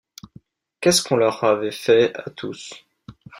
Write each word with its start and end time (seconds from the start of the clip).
Qu’est-ce 0.79 1.03
qu’on 1.03 1.17
leur 1.17 1.43
avait 1.43 1.69
fait, 1.69 2.11
à 2.15 2.31
tous? 2.31 2.73